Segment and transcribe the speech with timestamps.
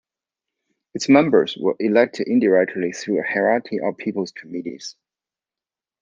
[0.95, 4.95] Its members were elected indirectly through a hierarchy of people's committees.